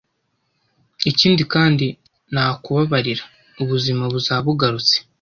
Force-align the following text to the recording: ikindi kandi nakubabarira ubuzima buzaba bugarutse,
ikindi 1.11 1.43
kandi 1.53 1.85
nakubabarira 2.33 3.23
ubuzima 3.61 4.03
buzaba 4.13 4.41
bugarutse, 4.47 4.95